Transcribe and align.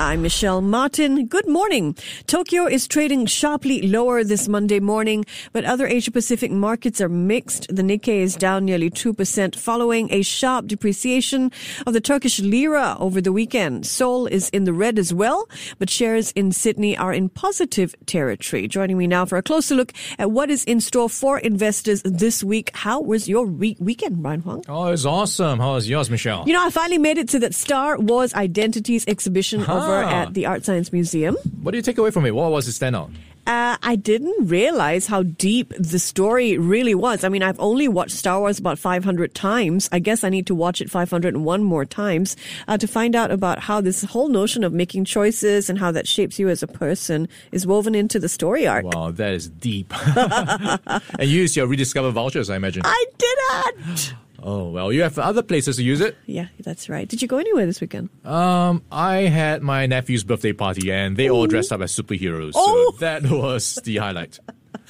I'm 0.00 0.22
Michelle 0.22 0.62
Martin. 0.62 1.26
Good 1.26 1.46
morning. 1.46 1.94
Tokyo 2.26 2.66
is 2.66 2.88
trading 2.88 3.26
sharply 3.26 3.82
lower 3.82 4.24
this 4.24 4.48
Monday 4.48 4.80
morning, 4.80 5.26
but 5.52 5.66
other 5.66 5.86
Asia 5.86 6.10
Pacific 6.10 6.50
markets 6.50 7.02
are 7.02 7.08
mixed. 7.10 7.66
The 7.68 7.82
Nikkei 7.82 8.22
is 8.22 8.34
down 8.34 8.64
nearly 8.64 8.88
2% 8.88 9.54
following 9.56 10.10
a 10.10 10.22
sharp 10.22 10.68
depreciation 10.68 11.52
of 11.86 11.92
the 11.92 12.00
Turkish 12.00 12.40
lira 12.40 12.96
over 12.98 13.20
the 13.20 13.30
weekend. 13.30 13.86
Seoul 13.86 14.26
is 14.26 14.48
in 14.54 14.64
the 14.64 14.72
red 14.72 14.98
as 14.98 15.12
well, 15.12 15.46
but 15.78 15.90
shares 15.90 16.32
in 16.32 16.50
Sydney 16.50 16.96
are 16.96 17.12
in 17.12 17.28
positive 17.28 17.94
territory. 18.06 18.68
Joining 18.68 18.96
me 18.96 19.06
now 19.06 19.26
for 19.26 19.36
a 19.36 19.42
closer 19.42 19.74
look 19.74 19.92
at 20.18 20.30
what 20.30 20.48
is 20.48 20.64
in 20.64 20.80
store 20.80 21.10
for 21.10 21.38
investors 21.40 22.00
this 22.06 22.42
week. 22.42 22.70
How 22.72 23.02
was 23.02 23.28
your 23.28 23.44
re- 23.44 23.76
weekend, 23.78 24.24
Ryan 24.24 24.40
Huang? 24.40 24.64
Oh, 24.66 24.86
it 24.86 24.92
was 24.92 25.04
awesome. 25.04 25.58
How 25.58 25.74
was 25.74 25.90
yours, 25.90 26.08
Michelle? 26.08 26.44
You 26.46 26.54
know, 26.54 26.64
I 26.64 26.70
finally 26.70 26.96
made 26.96 27.18
it 27.18 27.28
to 27.28 27.38
that 27.40 27.54
Star 27.54 27.98
Wars 27.98 28.32
Identities 28.32 29.04
exhibition 29.06 29.60
huh. 29.60 29.89
Over 29.90 30.04
ah. 30.04 30.22
at 30.22 30.34
the 30.34 30.46
Art 30.46 30.64
Science 30.64 30.92
Museum. 30.92 31.36
What 31.62 31.72
do 31.72 31.78
you 31.78 31.82
take 31.82 31.98
away 31.98 32.10
from 32.10 32.26
it? 32.26 32.34
What 32.34 32.50
was 32.50 32.66
the 32.66 32.72
standout? 32.72 33.10
Uh, 33.46 33.76
I 33.82 33.96
didn't 33.96 34.46
realize 34.46 35.06
how 35.06 35.22
deep 35.22 35.72
the 35.76 35.98
story 35.98 36.58
really 36.58 36.94
was. 36.94 37.24
I 37.24 37.28
mean, 37.28 37.42
I've 37.42 37.58
only 37.58 37.88
watched 37.88 38.12
Star 38.12 38.38
Wars 38.38 38.58
about 38.58 38.78
500 38.78 39.34
times. 39.34 39.88
I 39.90 39.98
guess 39.98 40.22
I 40.22 40.28
need 40.28 40.46
to 40.48 40.54
watch 40.54 40.80
it 40.80 40.90
501 40.90 41.64
more 41.64 41.84
times 41.84 42.36
uh, 42.68 42.76
to 42.78 42.86
find 42.86 43.16
out 43.16 43.30
about 43.30 43.58
how 43.58 43.80
this 43.80 44.04
whole 44.04 44.28
notion 44.28 44.62
of 44.62 44.72
making 44.72 45.04
choices 45.06 45.70
and 45.70 45.78
how 45.78 45.90
that 45.90 46.06
shapes 46.06 46.38
you 46.38 46.48
as 46.48 46.62
a 46.62 46.68
person 46.68 47.28
is 47.50 47.66
woven 47.66 47.94
into 47.94 48.20
the 48.20 48.28
story 48.28 48.66
arc. 48.66 48.84
Wow, 48.84 49.10
that 49.10 49.32
is 49.32 49.48
deep. 49.48 49.92
and 50.16 51.02
you 51.20 51.40
use 51.40 51.56
your 51.56 51.66
rediscover 51.66 52.10
vouchers, 52.10 52.50
I 52.50 52.56
imagine. 52.56 52.82
I 52.84 53.04
didn't. 53.18 54.14
Oh 54.42 54.70
well, 54.70 54.92
you 54.92 55.02
have 55.02 55.18
other 55.18 55.42
places 55.42 55.76
to 55.76 55.82
use 55.82 56.00
it. 56.00 56.16
Yeah, 56.26 56.48
that's 56.60 56.88
right. 56.88 57.08
Did 57.08 57.22
you 57.22 57.28
go 57.28 57.38
anywhere 57.38 57.66
this 57.66 57.80
weekend? 57.80 58.08
Um, 58.24 58.82
I 58.90 59.22
had 59.22 59.62
my 59.62 59.86
nephew's 59.86 60.24
birthday 60.24 60.52
party, 60.52 60.90
and 60.90 61.16
they 61.16 61.26
Ooh. 61.26 61.34
all 61.34 61.46
dressed 61.46 61.72
up 61.72 61.80
as 61.80 61.94
superheroes. 61.94 62.52
Oh. 62.54 62.92
So 62.92 62.98
that 62.98 63.22
was 63.30 63.76
the 63.84 63.98
highlight. 63.98 64.38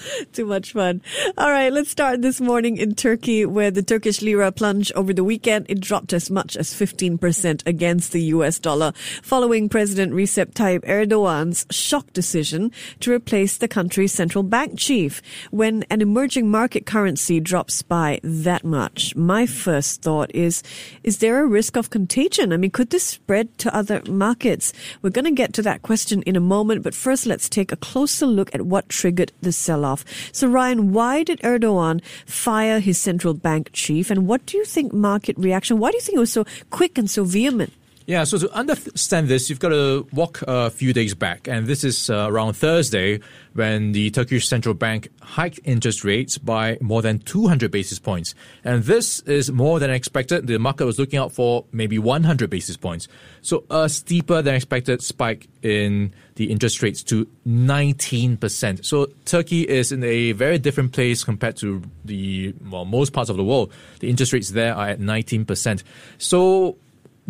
Too 0.32 0.46
much 0.46 0.72
fun. 0.72 1.02
All 1.36 1.50
right, 1.50 1.72
let's 1.72 1.90
start 1.90 2.22
this 2.22 2.40
morning 2.40 2.76
in 2.76 2.94
Turkey, 2.94 3.44
where 3.44 3.70
the 3.70 3.82
Turkish 3.82 4.22
lira 4.22 4.52
plunged 4.52 4.92
over 4.94 5.12
the 5.12 5.24
weekend. 5.24 5.66
It 5.68 5.80
dropped 5.80 6.12
as 6.12 6.30
much 6.30 6.56
as 6.56 6.72
15% 6.72 7.66
against 7.66 8.12
the 8.12 8.22
US 8.22 8.58
dollar, 8.58 8.92
following 9.22 9.68
President 9.68 10.12
Recep 10.12 10.52
Tayyip 10.54 10.84
Erdogan's 10.84 11.66
shock 11.70 12.12
decision 12.12 12.72
to 13.00 13.12
replace 13.12 13.56
the 13.56 13.68
country's 13.68 14.12
central 14.12 14.42
bank 14.42 14.78
chief. 14.78 15.22
When 15.50 15.84
an 15.90 16.00
emerging 16.00 16.50
market 16.50 16.86
currency 16.86 17.40
drops 17.40 17.82
by 17.82 18.20
that 18.22 18.64
much, 18.64 19.14
my 19.16 19.46
first 19.46 20.02
thought 20.02 20.34
is, 20.34 20.62
is 21.02 21.18
there 21.18 21.42
a 21.42 21.46
risk 21.46 21.76
of 21.76 21.90
contagion? 21.90 22.52
I 22.52 22.56
mean, 22.56 22.70
could 22.70 22.90
this 22.90 23.04
spread 23.04 23.56
to 23.58 23.74
other 23.74 24.02
markets? 24.08 24.72
We're 25.02 25.10
going 25.10 25.24
to 25.24 25.30
get 25.30 25.52
to 25.54 25.62
that 25.62 25.82
question 25.82 26.22
in 26.22 26.36
a 26.36 26.40
moment, 26.40 26.82
but 26.82 26.94
first 26.94 27.26
let's 27.26 27.48
take 27.48 27.72
a 27.72 27.76
closer 27.76 28.26
look 28.26 28.54
at 28.54 28.62
what 28.62 28.88
triggered 28.88 29.32
the 29.40 29.52
sell-off 29.52 29.89
off. 29.89 29.89
So, 30.32 30.48
Ryan, 30.48 30.92
why 30.92 31.22
did 31.24 31.40
Erdogan 31.40 32.02
fire 32.26 32.80
his 32.80 32.98
central 32.98 33.34
bank 33.34 33.70
chief? 33.72 34.10
And 34.10 34.26
what 34.26 34.46
do 34.46 34.56
you 34.56 34.64
think 34.64 34.92
market 34.92 35.36
reaction? 35.38 35.78
Why 35.78 35.90
do 35.90 35.96
you 35.96 36.00
think 36.00 36.16
it 36.16 36.20
was 36.20 36.32
so 36.32 36.44
quick 36.70 36.98
and 36.98 37.10
so 37.10 37.24
vehement? 37.24 37.72
Yeah, 38.10 38.24
so 38.24 38.38
to 38.38 38.52
understand 38.52 39.28
this, 39.28 39.48
you've 39.48 39.60
got 39.60 39.68
to 39.68 40.04
walk 40.12 40.42
a 40.48 40.68
few 40.68 40.92
days 40.92 41.14
back. 41.14 41.46
And 41.46 41.68
this 41.68 41.84
is 41.84 42.10
uh, 42.10 42.26
around 42.28 42.54
Thursday 42.54 43.20
when 43.52 43.92
the 43.92 44.10
Turkish 44.10 44.48
central 44.48 44.74
bank 44.74 45.10
hiked 45.22 45.60
interest 45.62 46.02
rates 46.02 46.36
by 46.36 46.76
more 46.80 47.02
than 47.02 47.20
200 47.20 47.70
basis 47.70 48.00
points. 48.00 48.34
And 48.64 48.82
this 48.82 49.20
is 49.20 49.52
more 49.52 49.78
than 49.78 49.90
expected. 49.90 50.48
The 50.48 50.58
market 50.58 50.86
was 50.86 50.98
looking 50.98 51.20
out 51.20 51.30
for 51.30 51.66
maybe 51.70 52.00
100 52.00 52.50
basis 52.50 52.76
points. 52.76 53.06
So 53.42 53.62
a 53.70 53.88
steeper 53.88 54.42
than 54.42 54.56
expected 54.56 55.02
spike 55.02 55.46
in 55.62 56.12
the 56.34 56.50
interest 56.50 56.82
rates 56.82 57.04
to 57.04 57.28
19%. 57.46 58.84
So 58.84 59.06
Turkey 59.24 59.68
is 59.68 59.92
in 59.92 60.02
a 60.02 60.32
very 60.32 60.58
different 60.58 60.90
place 60.90 61.22
compared 61.22 61.56
to 61.58 61.80
the 62.04 62.54
well, 62.68 62.84
most 62.84 63.12
parts 63.12 63.30
of 63.30 63.36
the 63.36 63.44
world. 63.44 63.72
The 64.00 64.10
interest 64.10 64.32
rates 64.32 64.50
there 64.50 64.74
are 64.74 64.88
at 64.88 64.98
19%. 64.98 65.84
So 66.18 66.76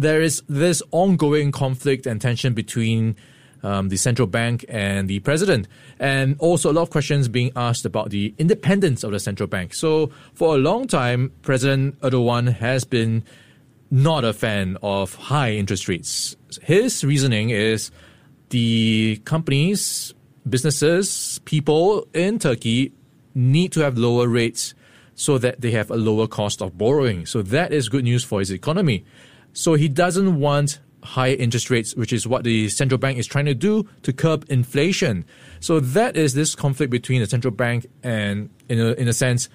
there 0.01 0.23
is 0.23 0.43
this 0.49 0.83
ongoing 0.93 1.53
conflict 1.53 2.07
and 2.07 2.21
tension 2.21 2.55
between 2.55 3.17
um, 3.63 3.91
the 3.91 3.99
central 3.99 4.27
bank 4.27 4.65
and 4.69 5.09
the 5.09 5.21
president, 5.21 5.69
and 5.99 6.37
also 6.39 6.71
a 6.71 6.75
lot 6.75 6.83
of 6.83 6.91
questions 6.91 7.29
being 7.29 7.53
asked 7.55 7.85
about 7.85 8.09
the 8.09 8.35
independence 8.39 9.05
of 9.05 9.13
the 9.13 9.21
central 9.21 9.47
bank. 9.47 9.75
So, 9.75 10.11
for 10.33 10.55
a 10.55 10.59
long 10.59 10.87
time, 10.87 11.33
President 11.43 12.01
Erdogan 12.01 12.51
has 12.55 12.85
been 12.85 13.23
not 13.91 14.25
a 14.25 14.33
fan 14.33 14.79
of 14.83 15.15
high 15.15 15.53
interest 15.53 15.89
rates. 15.89 16.37
His 16.63 17.05
reasoning 17.05 17.51
is 17.51 17.91
the 18.49 19.21
companies, 19.27 20.15
businesses, 20.49 21.41
people 21.45 22.07
in 22.15 22.39
Turkey 22.39 22.93
need 23.35 23.73
to 23.73 23.81
have 23.81 23.99
lower 23.99 24.27
rates 24.27 24.75
so 25.15 25.37
that 25.37 25.61
they 25.61 25.73
have 25.73 25.91
a 25.91 25.97
lower 25.97 26.27
cost 26.27 26.63
of 26.63 26.79
borrowing. 26.79 27.27
So 27.27 27.43
that 27.43 27.73
is 27.75 27.91
good 27.91 28.05
news 28.05 28.25
for 28.25 28.39
his 28.39 28.51
economy. 28.51 29.05
So 29.53 29.75
he 29.75 29.89
doesn't 29.89 30.39
want 30.39 30.79
higher 31.03 31.35
interest 31.35 31.71
rates, 31.71 31.95
which 31.97 32.13
is 32.13 32.27
what 32.27 32.45
the 32.45 32.69
central 32.69 32.99
bank 32.99 33.19
is 33.19 33.27
trying 33.27 33.47
to 33.47 33.55
do 33.55 33.89
to 34.03 34.13
curb 34.13 34.45
inflation. 34.49 35.25
So 35.61 35.81
that 35.81 36.17
is 36.17 36.35
this 36.35 36.55
conflict 36.55 36.91
between 36.91 37.21
the 37.21 37.27
central 37.27 37.53
bank 37.53 37.87
and, 38.03 38.51
in 38.69 38.81
a, 38.81 38.93
in 38.93 39.09
a 39.09 39.13
sense, 39.13 39.49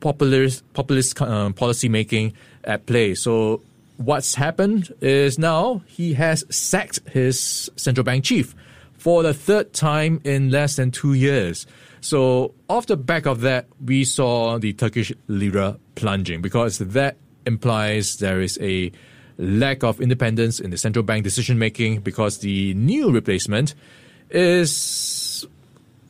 populist, 0.00 0.70
populist 0.74 1.20
uh, 1.20 1.50
policy 1.50 1.88
making 1.88 2.34
at 2.64 2.86
play. 2.86 3.14
So 3.14 3.62
what's 3.96 4.34
happened 4.34 4.92
is 5.00 5.38
now 5.38 5.82
he 5.86 6.14
has 6.14 6.44
sacked 6.50 7.00
his 7.08 7.70
central 7.76 8.04
bank 8.04 8.24
chief 8.24 8.54
for 8.94 9.22
the 9.22 9.32
third 9.32 9.72
time 9.72 10.20
in 10.24 10.50
less 10.50 10.76
than 10.76 10.90
two 10.90 11.14
years. 11.14 11.66
So 12.00 12.54
off 12.68 12.86
the 12.86 12.96
back 12.96 13.26
of 13.26 13.40
that, 13.42 13.66
we 13.84 14.04
saw 14.04 14.58
the 14.58 14.72
Turkish 14.72 15.12
lira 15.28 15.78
plunging 15.94 16.40
because 16.40 16.78
that 16.78 17.16
implies 17.46 18.18
there 18.18 18.40
is 18.40 18.58
a 18.60 18.92
lack 19.40 19.82
of 19.82 20.00
independence 20.00 20.60
in 20.60 20.70
the 20.70 20.76
central 20.76 21.02
bank 21.02 21.24
decision 21.24 21.58
making 21.58 22.00
because 22.00 22.38
the 22.38 22.74
new 22.74 23.10
replacement 23.10 23.74
is 24.28 25.46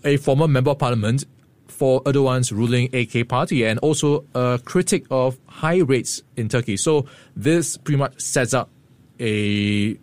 a 0.04 0.16
former 0.18 0.48
member 0.48 0.72
of 0.72 0.78
parliament 0.78 1.24
for 1.68 2.02
Erdogan's 2.02 2.52
ruling 2.52 2.94
AK 2.94 3.28
party 3.28 3.64
and 3.64 3.78
also 3.78 4.24
a 4.34 4.60
critic 4.64 5.04
of 5.10 5.38
high 5.46 5.78
rates 5.78 6.22
in 6.36 6.48
Turkey. 6.48 6.76
So 6.76 7.06
this 7.36 7.76
pretty 7.76 7.96
much 7.98 8.20
sets 8.20 8.52
up 8.52 8.68
a 9.18 9.96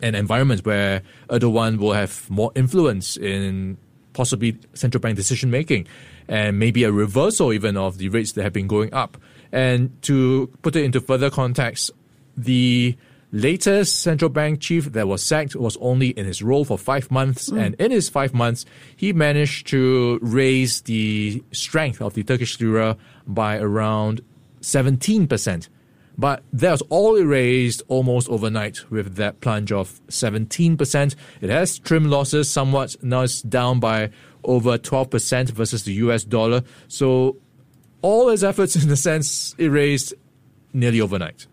an 0.00 0.16
environment 0.16 0.66
where 0.66 1.02
Erdogan 1.28 1.78
will 1.78 1.92
have 1.92 2.28
more 2.28 2.50
influence 2.56 3.16
in 3.16 3.76
possibly 4.14 4.58
central 4.74 5.00
bank 5.00 5.16
decision 5.16 5.50
making 5.50 5.86
and 6.26 6.58
maybe 6.58 6.82
a 6.84 6.90
reversal 6.90 7.52
even 7.52 7.76
of 7.76 7.98
the 7.98 8.08
rates 8.08 8.32
that 8.32 8.42
have 8.42 8.52
been 8.52 8.66
going 8.66 8.92
up. 8.92 9.16
And 9.52 9.90
to 10.02 10.50
put 10.62 10.74
it 10.74 10.84
into 10.84 11.00
further 11.00 11.30
context, 11.30 11.92
the 12.36 12.96
latest 13.32 14.00
central 14.00 14.28
bank 14.28 14.60
chief 14.60 14.92
that 14.92 15.08
was 15.08 15.22
sacked 15.22 15.56
was 15.56 15.76
only 15.80 16.10
in 16.10 16.26
his 16.26 16.42
role 16.42 16.64
for 16.64 16.76
five 16.76 17.10
months. 17.10 17.48
Mm. 17.50 17.66
And 17.66 17.74
in 17.76 17.90
his 17.90 18.08
five 18.08 18.34
months, 18.34 18.64
he 18.94 19.12
managed 19.12 19.66
to 19.68 20.18
raise 20.22 20.82
the 20.82 21.42
strength 21.52 22.00
of 22.00 22.14
the 22.14 22.22
Turkish 22.22 22.60
lira 22.60 22.96
by 23.26 23.58
around 23.58 24.20
17%. 24.60 25.68
But 26.18 26.42
that 26.52 26.70
was 26.70 26.82
all 26.90 27.16
erased 27.16 27.82
almost 27.88 28.28
overnight 28.28 28.90
with 28.90 29.16
that 29.16 29.40
plunge 29.40 29.72
of 29.72 30.00
17%. 30.08 31.14
It 31.40 31.50
has 31.50 31.78
trimmed 31.78 32.08
losses 32.08 32.50
somewhat. 32.50 32.96
Now 33.02 33.22
it's 33.22 33.40
down 33.40 33.80
by 33.80 34.10
over 34.44 34.76
12% 34.76 35.50
versus 35.50 35.84
the 35.84 35.94
US 35.94 36.24
dollar. 36.24 36.62
So 36.88 37.38
all 38.02 38.28
his 38.28 38.44
efforts, 38.44 38.76
in 38.84 38.90
a 38.90 38.96
sense, 38.96 39.54
erased 39.58 40.12
nearly 40.74 41.00
overnight. 41.00 41.46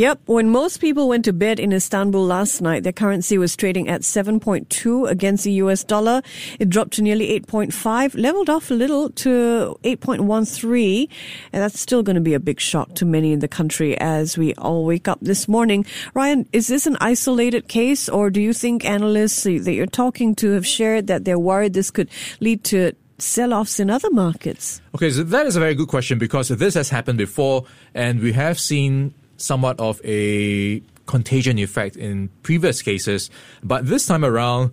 Yep. 0.00 0.20
When 0.24 0.48
most 0.48 0.80
people 0.80 1.08
went 1.08 1.26
to 1.26 1.32
bed 1.34 1.60
in 1.60 1.74
Istanbul 1.74 2.24
last 2.24 2.62
night, 2.62 2.84
their 2.84 2.92
currency 2.92 3.36
was 3.36 3.54
trading 3.54 3.90
at 3.90 4.00
7.2 4.00 5.06
against 5.06 5.44
the 5.44 5.52
US 5.64 5.84
dollar. 5.84 6.22
It 6.58 6.70
dropped 6.70 6.92
to 6.92 7.02
nearly 7.02 7.38
8.5, 7.38 8.18
leveled 8.18 8.48
off 8.48 8.70
a 8.70 8.74
little 8.74 9.10
to 9.10 9.78
8.13. 9.84 11.06
And 11.52 11.62
that's 11.62 11.78
still 11.78 12.02
going 12.02 12.14
to 12.14 12.22
be 12.22 12.32
a 12.32 12.40
big 12.40 12.60
shock 12.60 12.94
to 12.94 13.04
many 13.04 13.34
in 13.34 13.40
the 13.40 13.46
country 13.46 13.94
as 13.98 14.38
we 14.38 14.54
all 14.54 14.86
wake 14.86 15.06
up 15.06 15.18
this 15.20 15.46
morning. 15.48 15.84
Ryan, 16.14 16.48
is 16.50 16.68
this 16.68 16.86
an 16.86 16.96
isolated 17.02 17.68
case 17.68 18.08
or 18.08 18.30
do 18.30 18.40
you 18.40 18.54
think 18.54 18.86
analysts 18.86 19.42
that 19.42 19.74
you're 19.74 19.84
talking 19.84 20.34
to 20.36 20.52
have 20.52 20.66
shared 20.66 21.08
that 21.08 21.26
they're 21.26 21.38
worried 21.38 21.74
this 21.74 21.90
could 21.90 22.08
lead 22.40 22.64
to 22.64 22.92
sell-offs 23.18 23.78
in 23.78 23.90
other 23.90 24.10
markets? 24.10 24.80
Okay, 24.94 25.10
so 25.10 25.24
that 25.24 25.44
is 25.44 25.56
a 25.56 25.60
very 25.60 25.74
good 25.74 25.88
question 25.88 26.18
because 26.18 26.48
this 26.48 26.72
has 26.72 26.88
happened 26.88 27.18
before 27.18 27.66
and 27.92 28.20
we 28.20 28.32
have 28.32 28.58
seen 28.58 29.12
somewhat 29.40 29.78
of 29.80 30.00
a 30.04 30.80
contagion 31.06 31.58
effect 31.58 31.96
in 31.96 32.28
previous 32.42 32.82
cases, 32.82 33.30
but 33.62 33.86
this 33.86 34.06
time 34.06 34.24
around, 34.24 34.72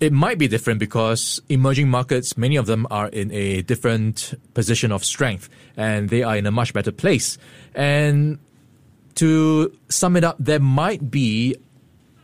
it 0.00 0.12
might 0.12 0.38
be 0.38 0.48
different 0.48 0.80
because 0.80 1.40
emerging 1.48 1.88
markets, 1.88 2.36
many 2.36 2.56
of 2.56 2.66
them 2.66 2.86
are 2.90 3.08
in 3.08 3.30
a 3.30 3.62
different 3.62 4.34
position 4.54 4.90
of 4.90 5.04
strength 5.04 5.48
and 5.76 6.08
they 6.08 6.22
are 6.22 6.36
in 6.36 6.46
a 6.46 6.50
much 6.50 6.72
better 6.72 6.90
place. 6.90 7.38
And 7.74 8.38
to 9.16 9.76
sum 9.88 10.16
it 10.16 10.24
up, 10.24 10.36
there 10.40 10.58
might 10.58 11.10
be 11.10 11.54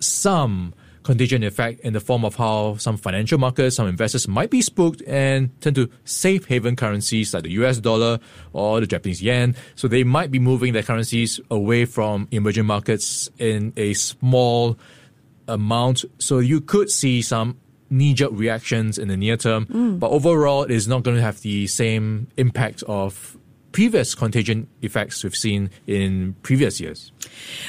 some 0.00 0.74
contagion 1.08 1.42
effect 1.42 1.80
in 1.80 1.94
the 1.94 2.00
form 2.00 2.22
of 2.22 2.34
how 2.34 2.76
some 2.76 2.98
financial 2.98 3.38
markets, 3.38 3.76
some 3.76 3.88
investors 3.88 4.28
might 4.28 4.50
be 4.50 4.60
spooked 4.60 5.00
and 5.06 5.58
tend 5.62 5.74
to 5.74 5.88
safe 6.04 6.44
haven 6.44 6.76
currencies 6.76 7.32
like 7.32 7.44
the 7.44 7.52
US 7.62 7.78
dollar 7.78 8.18
or 8.52 8.78
the 8.78 8.86
Japanese 8.86 9.22
yen. 9.22 9.56
So 9.74 9.88
they 9.88 10.04
might 10.04 10.30
be 10.30 10.38
moving 10.38 10.74
their 10.74 10.82
currencies 10.82 11.40
away 11.50 11.86
from 11.86 12.28
emerging 12.30 12.66
markets 12.66 13.30
in 13.38 13.72
a 13.78 13.94
small 13.94 14.76
amount. 15.46 16.04
So 16.18 16.40
you 16.40 16.60
could 16.60 16.90
see 16.90 17.22
some 17.22 17.56
knee 17.88 18.12
jerk 18.12 18.32
reactions 18.34 18.98
in 18.98 19.08
the 19.08 19.16
near 19.16 19.38
term. 19.38 19.64
Mm. 19.64 19.98
But 19.98 20.10
overall, 20.10 20.64
it 20.64 20.70
is 20.70 20.86
not 20.86 21.04
going 21.04 21.16
to 21.16 21.22
have 21.22 21.40
the 21.40 21.66
same 21.68 22.28
impact 22.36 22.82
of 22.86 23.38
previous 23.72 24.14
contagion 24.14 24.66
effects 24.82 25.24
we've 25.24 25.34
seen 25.34 25.70
in 25.86 26.36
previous 26.42 26.80
years. 26.80 27.12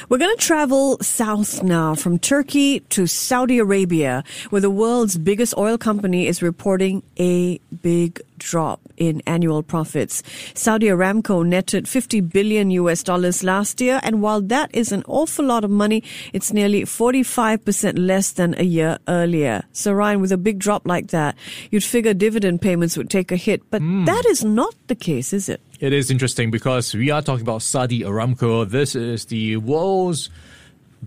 We're 0.10 0.18
going 0.18 0.36
to 0.36 0.42
travel 0.42 0.98
south 1.02 1.64
now 1.64 1.96
from 1.96 2.20
Turkey 2.20 2.82
to 2.92 3.08
Saudi 3.08 3.60
Arabia, 3.60 4.24
where 4.50 4.62
the 4.62 4.70
world's 4.70 5.18
biggest 5.18 5.58
oil 5.58 5.78
company 5.78 6.28
is 6.28 6.42
reporting 6.42 7.04
a 7.20 7.60
big 7.82 8.22
drop 8.40 8.80
in 8.98 9.22
annual 9.28 9.62
profits. 9.62 10.24
Saudi 10.56 10.88
Aramco 10.88 11.46
netted 11.46 11.88
50 11.88 12.22
billion 12.22 12.72
US 12.72 13.04
dollars 13.04 13.44
last 13.44 13.82
year, 13.82 14.00
and 14.04 14.22
while 14.22 14.42
that 14.42 14.74
is 14.74 14.92
an 14.92 15.04
awful 15.08 15.46
lot 15.46 15.64
of 15.64 15.70
money, 15.72 16.04
it's 16.34 16.52
nearly 16.52 16.84
45% 16.84 18.00
less 18.00 18.32
than 18.32 18.56
a 18.58 18.64
year 18.64 18.98
earlier. 19.08 19.64
So 19.74 19.94
Ryan, 19.94 20.22
with 20.22 20.32
a 20.32 20.38
big 20.38 20.60
drop 20.60 20.88
like 20.88 21.08
that, 21.10 21.36
you'd 21.72 21.84
figure 21.84 22.14
dividend 22.14 22.62
payments 22.62 22.98
would 22.98 23.10
take 23.10 23.32
a 23.32 23.36
hit, 23.36 23.62
but 23.70 23.82
mm. 23.82 24.06
that 24.06 24.26
is 24.26 24.44
not 24.44 24.74
the 24.88 24.96
case, 24.96 25.34
is 25.34 25.50
it? 25.50 25.62
It 25.80 25.94
is 25.94 26.12
interesting 26.12 26.52
because 26.52 26.94
we 26.94 27.10
are 27.10 27.22
talking 27.22 27.44
about 27.44 27.62
Saudi 27.62 28.02
Aramco. 28.02 28.70
This 28.70 28.96
is 28.96 29.26
the 29.26 29.49
world's 29.58 30.30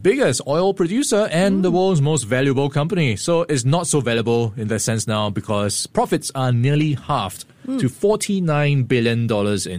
biggest 0.00 0.40
oil 0.46 0.72
producer 0.72 1.28
and 1.30 1.58
mm. 1.58 1.62
the 1.62 1.70
world's 1.70 2.00
most 2.00 2.24
valuable 2.24 2.70
company. 2.70 3.16
So 3.16 3.42
it's 3.42 3.64
not 3.64 3.86
so 3.86 4.00
valuable 4.00 4.54
in 4.56 4.68
that 4.68 4.80
sense 4.80 5.06
now 5.06 5.30
because 5.30 5.86
profits 5.88 6.30
are 6.34 6.52
nearly 6.52 6.94
halved 6.94 7.44
mm. 7.66 7.78
to 7.78 7.88
$49 7.88 8.88
billion 8.88 9.20
in 9.22 9.26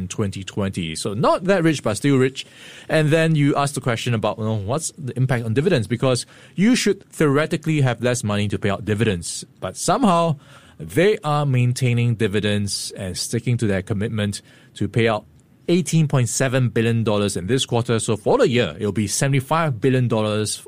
2020. 0.08 0.96
So 0.96 1.14
not 1.14 1.46
that 1.46 1.64
rich, 1.64 1.82
but 1.82 1.96
still 1.96 2.18
rich. 2.18 2.46
And 2.90 3.10
then 3.10 3.36
you 3.36 3.56
ask 3.56 3.74
the 3.74 3.82
question 3.82 4.14
about 4.14 4.38
what's 4.38 4.92
the 4.98 5.16
impact 5.18 5.46
on 5.46 5.54
dividends 5.54 5.88
because 5.88 6.26
you 6.56 6.76
should 6.76 7.04
theoretically 7.10 7.82
have 7.82 8.04
less 8.04 8.24
money 8.24 8.48
to 8.50 8.60
pay 8.60 8.70
out 8.70 8.86
dividends. 8.86 9.46
But 9.60 9.78
somehow 9.78 10.38
they 10.80 11.18
are 11.24 11.46
maintaining 11.46 12.16
dividends 12.16 12.92
and 12.92 13.18
sticking 13.18 13.58
to 13.58 13.68
their 13.68 13.82
commitment 13.82 14.42
to 14.76 14.88
pay 14.88 15.08
out 15.08 15.26
$18.7 15.68 16.74
billion 16.74 17.38
in 17.38 17.48
this 17.48 17.66
quarter. 17.66 18.00
So 18.00 18.18
for 18.18 18.38
the 18.38 18.48
year, 18.48 18.76
it'll 18.78 18.92
be 18.92 19.08
$75 19.08 19.80
billion 19.80 20.12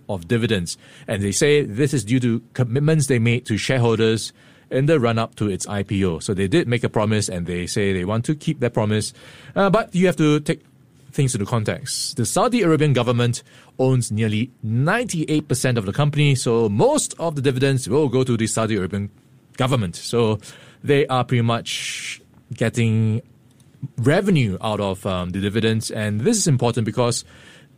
of 0.09 0.27
dividends. 0.27 0.77
And 1.07 1.21
they 1.21 1.31
say 1.31 1.63
this 1.63 1.94
is 1.94 2.06
due 2.06 2.19
to 2.21 2.42
commitments 2.53 3.07
they 3.07 3.19
made 3.19 3.45
to 3.47 3.57
shareholders 3.57 4.31
in 4.71 4.86
the 4.86 5.00
run 5.00 5.19
up 5.19 5.36
to 5.36 5.50
its 5.50 5.65
IPO. 5.65 6.24
So 6.24 6.33
they 6.33 6.47
did 6.47 6.68
make 6.68 6.83
a 6.83 6.89
promise 6.89 7.30
and 7.30 7.45
they 7.45 7.68
say 7.68 7.94
they 7.94 8.06
want 8.06 8.25
to 8.25 8.36
keep 8.36 8.59
that 8.62 8.74
promise. 8.74 9.13
Uh, 9.56 9.69
but 9.69 9.94
you 9.94 10.06
have 10.07 10.15
to 10.18 10.39
take 10.39 10.62
things 11.12 11.33
into 11.33 11.45
context. 11.45 12.18
The 12.18 12.25
Saudi 12.25 12.62
Arabian 12.62 12.94
government 12.94 13.44
owns 13.80 14.12
nearly 14.12 14.51
98% 14.65 15.77
of 15.77 15.86
the 15.86 15.94
company. 15.94 16.36
So 16.36 16.69
most 16.69 17.15
of 17.19 17.36
the 17.36 17.41
dividends 17.41 17.88
will 17.88 18.09
go 18.09 18.24
to 18.24 18.36
the 18.36 18.48
Saudi 18.48 18.75
Arabian 18.75 19.09
government. 19.57 19.95
So 19.95 20.39
they 20.83 21.07
are 21.07 21.24
pretty 21.24 21.41
much 21.41 22.21
getting 22.53 23.21
revenue 23.98 24.57
out 24.62 24.80
of 24.80 25.06
um, 25.06 25.31
the 25.31 25.39
dividends. 25.39 25.92
And 25.92 26.22
this 26.22 26.38
is 26.38 26.48
important 26.48 26.86
because 26.86 27.25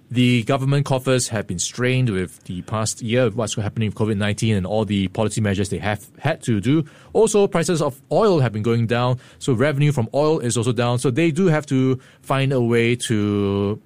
the 0.09 0.43
government 0.43 0.85
coffers 0.85 1.27
have 1.29 1.47
been 1.47 1.59
strained 1.59 2.09
with 2.09 2.41
the 2.45 2.61
past 2.63 3.01
year, 3.01 3.29
what's 3.29 3.55
happening 3.55 3.89
with 3.89 3.95
COVID 3.95 4.17
19 4.17 4.55
and 4.55 4.65
all 4.65 4.85
the 4.85 5.09
policy 5.09 5.41
measures 5.41 5.69
they 5.69 5.79
have 5.79 6.05
had 6.19 6.41
to 6.43 6.61
do. 6.61 6.85
Also, 7.13 7.45
prices 7.47 7.81
of 7.81 8.01
oil 8.11 8.39
have 8.39 8.53
been 8.53 8.63
going 8.63 8.87
down, 8.87 9.19
so 9.39 9.53
revenue 9.53 9.91
from 9.91 10.07
oil 10.13 10.39
is 10.39 10.55
also 10.55 10.71
down. 10.71 10.97
So 10.99 11.11
they 11.11 11.31
do 11.31 11.47
have 11.47 11.65
to 11.67 11.99
find 12.21 12.53
a 12.53 12.61
way 12.61 12.95
to 12.95 13.81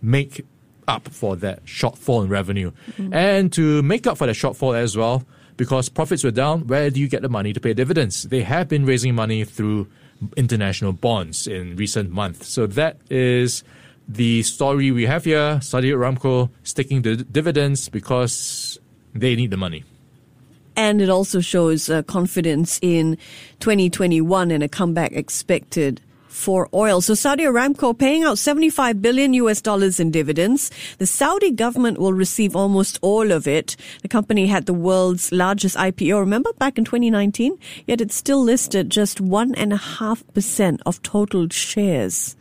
make 0.00 0.44
up 0.86 1.08
for 1.08 1.36
that 1.36 1.64
shortfall 1.66 2.24
in 2.24 2.30
revenue. 2.30 2.72
Mm-hmm. 2.92 3.12
And 3.12 3.52
to 3.52 3.82
make 3.82 4.06
up 4.06 4.16
for 4.16 4.26
that 4.26 4.36
shortfall 4.36 4.74
as 4.74 4.96
well, 4.96 5.24
because 5.58 5.88
profits 5.90 6.24
were 6.24 6.30
down, 6.30 6.66
where 6.66 6.88
do 6.88 7.00
you 7.00 7.08
get 7.08 7.20
the 7.20 7.28
money 7.28 7.52
to 7.52 7.60
pay 7.60 7.74
dividends? 7.74 8.22
They 8.22 8.42
have 8.42 8.68
been 8.68 8.86
raising 8.86 9.14
money 9.14 9.44
through 9.44 9.88
international 10.36 10.92
bonds 10.92 11.46
in 11.46 11.76
recent 11.76 12.10
months. 12.10 12.48
So 12.48 12.66
that 12.66 12.98
is 13.10 13.62
the 14.08 14.42
story 14.42 14.90
we 14.90 15.06
have 15.06 15.24
here. 15.24 15.60
Saudi 15.60 15.90
Aramco 15.90 16.50
sticking 16.62 17.02
to 17.02 17.16
dividends 17.16 17.88
because 17.88 18.78
they 19.14 19.36
need 19.36 19.50
the 19.50 19.56
money. 19.56 19.84
And 20.76 21.00
it 21.02 21.08
also 21.08 21.40
shows 21.40 21.90
uh, 21.90 22.02
confidence 22.04 22.78
in 22.80 23.18
2021 23.60 24.50
and 24.50 24.62
a 24.62 24.68
comeback 24.68 25.12
expected 25.12 26.00
for 26.38 26.68
oil. 26.72 27.00
So 27.00 27.14
Saudi 27.14 27.42
Aramco 27.42 27.98
paying 27.98 28.22
out 28.22 28.38
75 28.38 29.02
billion 29.02 29.34
US 29.34 29.60
dollars 29.60 29.98
in 29.98 30.12
dividends. 30.12 30.70
The 30.98 31.06
Saudi 31.06 31.50
government 31.50 31.98
will 31.98 32.12
receive 32.12 32.54
almost 32.54 32.98
all 33.02 33.32
of 33.32 33.48
it. 33.48 33.76
The 34.02 34.08
company 34.08 34.46
had 34.46 34.66
the 34.66 34.72
world's 34.72 35.32
largest 35.32 35.76
IPO, 35.76 36.20
remember, 36.20 36.52
back 36.52 36.78
in 36.78 36.84
2019? 36.84 37.58
Yet 37.86 38.00
it's 38.00 38.14
still 38.14 38.42
listed 38.42 38.88
just 38.88 39.20
1.5% 39.20 40.78
of 40.86 41.02
total 41.02 41.48
shares. 41.48 42.36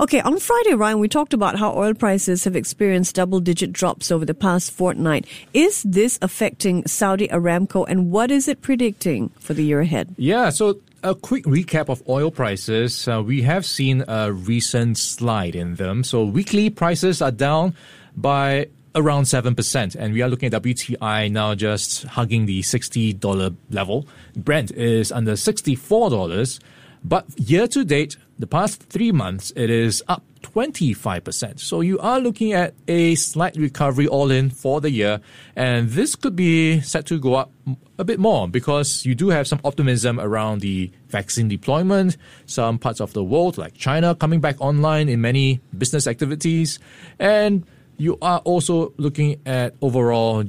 Okay, 0.00 0.20
on 0.20 0.38
Friday, 0.38 0.74
Ryan, 0.74 0.98
we 0.98 1.08
talked 1.08 1.34
about 1.34 1.58
how 1.58 1.76
oil 1.76 1.94
prices 1.94 2.44
have 2.44 2.56
experienced 2.56 3.16
double 3.16 3.40
digit 3.40 3.72
drops 3.72 4.10
over 4.10 4.24
the 4.24 4.34
past 4.34 4.72
fortnight. 4.72 5.26
Is 5.52 5.82
this 5.82 6.18
affecting 6.22 6.86
Saudi 6.86 7.28
Aramco 7.28 7.84
and 7.88 8.10
what 8.10 8.30
is 8.30 8.48
it 8.48 8.62
predicting 8.62 9.30
for 9.40 9.54
the 9.54 9.64
year 9.64 9.80
ahead? 9.80 10.14
Yeah, 10.16 10.50
so 10.50 10.80
a 11.04 11.14
quick 11.14 11.44
recap 11.44 11.88
of 11.90 12.02
oil 12.08 12.30
prices. 12.30 13.06
Uh, 13.06 13.22
we 13.22 13.42
have 13.42 13.66
seen 13.66 14.02
a 14.08 14.32
recent 14.32 14.96
slide 14.96 15.54
in 15.54 15.74
them. 15.74 16.02
So 16.02 16.24
weekly 16.24 16.70
prices 16.70 17.20
are 17.20 17.30
down 17.30 17.76
by 18.16 18.68
around 18.94 19.24
7%. 19.24 19.96
And 19.96 20.14
we 20.14 20.22
are 20.22 20.28
looking 20.28 20.52
at 20.52 20.62
WTI 20.62 21.30
now 21.30 21.54
just 21.54 22.04
hugging 22.04 22.46
the 22.46 22.62
$60 22.62 23.56
level. 23.70 24.08
Brent 24.34 24.70
is 24.70 25.12
under 25.12 25.32
$64. 25.32 26.60
But 27.04 27.26
year 27.38 27.68
to 27.68 27.84
date, 27.84 28.16
the 28.38 28.46
past 28.46 28.82
three 28.82 29.12
months, 29.12 29.52
it 29.54 29.70
is 29.70 30.02
up 30.08 30.22
25%. 30.42 31.58
So 31.60 31.80
you 31.80 31.98
are 32.00 32.20
looking 32.20 32.52
at 32.52 32.74
a 32.88 33.14
slight 33.14 33.56
recovery 33.56 34.06
all 34.06 34.30
in 34.30 34.50
for 34.50 34.80
the 34.80 34.90
year. 34.90 35.20
And 35.56 35.90
this 35.90 36.16
could 36.16 36.36
be 36.36 36.80
set 36.80 37.06
to 37.06 37.18
go 37.18 37.34
up 37.34 37.52
a 37.98 38.04
bit 38.04 38.18
more 38.18 38.48
because 38.48 39.06
you 39.06 39.14
do 39.14 39.30
have 39.30 39.46
some 39.46 39.60
optimism 39.64 40.20
around 40.20 40.60
the 40.60 40.90
vaccine 41.08 41.48
deployment, 41.48 42.16
some 42.46 42.78
parts 42.78 43.00
of 43.00 43.12
the 43.12 43.24
world 43.24 43.56
like 43.56 43.74
China 43.74 44.14
coming 44.14 44.40
back 44.40 44.60
online 44.60 45.08
in 45.08 45.20
many 45.20 45.60
business 45.76 46.06
activities. 46.06 46.78
And 47.18 47.64
you 47.96 48.18
are 48.20 48.40
also 48.40 48.92
looking 48.96 49.40
at 49.46 49.74
overall 49.80 50.44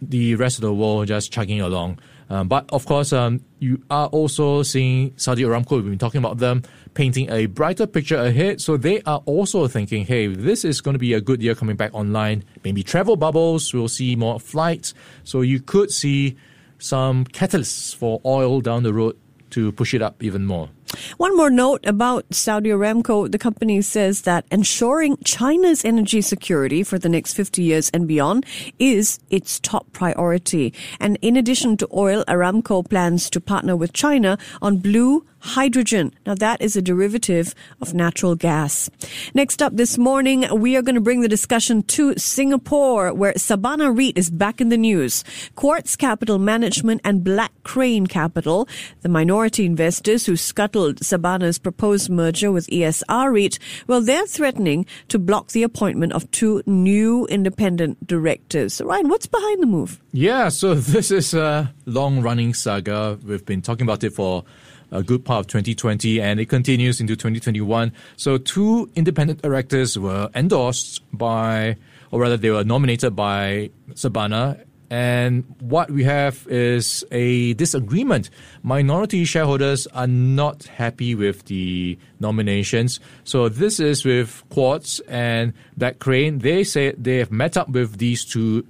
the 0.00 0.34
rest 0.34 0.58
of 0.58 0.62
the 0.62 0.74
world 0.74 1.08
just 1.08 1.32
chugging 1.32 1.60
along. 1.60 1.98
Um, 2.34 2.48
but 2.48 2.68
of 2.72 2.84
course, 2.84 3.12
um, 3.12 3.40
you 3.60 3.80
are 3.90 4.08
also 4.08 4.64
seeing 4.64 5.12
Saudi 5.16 5.44
Aramco, 5.44 5.76
we've 5.76 5.84
been 5.84 5.98
talking 5.98 6.18
about 6.18 6.38
them, 6.38 6.62
painting 6.94 7.30
a 7.30 7.46
brighter 7.46 7.86
picture 7.86 8.16
ahead. 8.16 8.60
So 8.60 8.76
they 8.76 9.02
are 9.02 9.22
also 9.24 9.68
thinking, 9.68 10.04
hey, 10.04 10.26
this 10.26 10.64
is 10.64 10.80
going 10.80 10.94
to 10.94 10.98
be 10.98 11.12
a 11.12 11.20
good 11.20 11.40
year 11.40 11.54
coming 11.54 11.76
back 11.76 11.94
online. 11.94 12.42
Maybe 12.64 12.82
travel 12.82 13.14
bubbles, 13.14 13.72
we'll 13.72 13.86
see 13.86 14.16
more 14.16 14.40
flights. 14.40 14.94
So 15.22 15.42
you 15.42 15.60
could 15.60 15.92
see 15.92 16.36
some 16.78 17.24
catalysts 17.26 17.94
for 17.94 18.20
oil 18.26 18.60
down 18.60 18.82
the 18.82 18.92
road 18.92 19.16
to 19.50 19.70
push 19.70 19.94
it 19.94 20.02
up 20.02 20.20
even 20.20 20.44
more. 20.44 20.70
One 21.16 21.36
more 21.36 21.50
note 21.50 21.84
about 21.86 22.24
Saudi 22.34 22.70
Aramco. 22.70 23.30
The 23.30 23.38
company 23.38 23.82
says 23.82 24.22
that 24.22 24.46
ensuring 24.50 25.16
China's 25.24 25.84
energy 25.84 26.20
security 26.20 26.82
for 26.82 26.98
the 26.98 27.08
next 27.08 27.34
50 27.34 27.62
years 27.62 27.90
and 27.94 28.08
beyond 28.08 28.46
is 28.78 29.18
its 29.30 29.60
top 29.60 29.92
priority. 29.92 30.72
And 31.00 31.18
in 31.22 31.36
addition 31.36 31.76
to 31.78 31.88
oil, 31.92 32.24
Aramco 32.26 32.88
plans 32.88 33.28
to 33.30 33.40
partner 33.40 33.76
with 33.76 33.92
China 33.92 34.38
on 34.62 34.78
blue 34.78 35.26
hydrogen. 35.40 36.10
Now 36.24 36.34
that 36.36 36.62
is 36.62 36.74
a 36.74 36.80
derivative 36.80 37.54
of 37.82 37.92
natural 37.92 38.34
gas. 38.34 38.88
Next 39.34 39.60
up 39.60 39.76
this 39.76 39.98
morning, 39.98 40.46
we 40.58 40.74
are 40.74 40.80
going 40.80 40.94
to 40.94 41.02
bring 41.02 41.20
the 41.20 41.28
discussion 41.28 41.82
to 41.82 42.14
Singapore, 42.16 43.12
where 43.12 43.34
Sabana 43.34 43.94
REIT 43.94 44.16
is 44.16 44.30
back 44.30 44.62
in 44.62 44.70
the 44.70 44.78
news. 44.78 45.22
Quartz 45.54 45.96
Capital 45.96 46.38
Management 46.38 47.02
and 47.04 47.22
Black 47.22 47.52
Crane 47.62 48.06
Capital, 48.06 48.66
the 49.02 49.10
minority 49.10 49.34
minority 49.34 49.66
investors 49.66 50.26
who 50.26 50.36
scuttled 50.36 50.73
Sabana's 50.74 51.58
proposed 51.58 52.10
merger 52.10 52.50
with 52.50 52.66
ESR 52.66 53.32
REIT, 53.32 53.58
well, 53.86 54.00
they're 54.00 54.26
threatening 54.26 54.86
to 55.08 55.18
block 55.18 55.52
the 55.52 55.62
appointment 55.62 56.12
of 56.12 56.30
two 56.30 56.62
new 56.66 57.26
independent 57.26 58.06
directors. 58.06 58.80
Ryan, 58.80 59.08
what's 59.08 59.26
behind 59.26 59.62
the 59.62 59.66
move? 59.66 60.00
Yeah, 60.12 60.48
so 60.48 60.74
this 60.94 61.10
is 61.10 61.34
a 61.34 61.72
long 61.86 62.22
running 62.22 62.54
saga. 62.54 63.18
We've 63.24 63.44
been 63.44 63.62
talking 63.62 63.86
about 63.86 64.02
it 64.04 64.14
for 64.14 64.44
a 64.90 65.02
good 65.02 65.24
part 65.24 65.40
of 65.40 65.46
2020 65.48 66.20
and 66.20 66.40
it 66.40 66.46
continues 66.46 67.00
into 67.00 67.16
2021. 67.16 67.92
So, 68.16 68.38
two 68.38 68.90
independent 68.94 69.42
directors 69.42 69.98
were 69.98 70.30
endorsed 70.34 71.02
by, 71.12 71.76
or 72.10 72.20
rather, 72.20 72.36
they 72.36 72.50
were 72.50 72.64
nominated 72.64 73.16
by 73.16 73.70
Sabana 73.92 74.64
and 74.94 75.42
what 75.58 75.90
we 75.90 76.04
have 76.04 76.46
is 76.46 77.04
a 77.10 77.54
disagreement. 77.54 78.30
Minority 78.62 79.24
shareholders 79.24 79.88
are 79.88 80.06
not 80.06 80.62
happy 80.66 81.16
with 81.16 81.46
the 81.46 81.98
nominations. 82.20 83.00
So 83.24 83.48
this 83.48 83.80
is 83.80 84.04
with 84.04 84.44
Quartz 84.50 85.00
and 85.08 85.52
Black 85.76 85.98
Crane. 85.98 86.38
They 86.38 86.62
say 86.62 86.92
they 86.92 87.16
have 87.16 87.32
met 87.32 87.56
up 87.56 87.70
with 87.70 87.98
these 87.98 88.24
two 88.24 88.64